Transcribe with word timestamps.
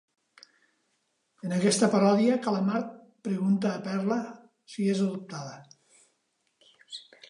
En 1.49 1.53
aquesta 1.57 1.89
paròdia, 1.97 2.39
Calamard 2.47 2.91
pregunta 3.29 3.77
a 3.77 3.85
Perla 3.91 4.21
si 4.73 4.93
és 4.97 5.07
adoptada. 5.07 5.59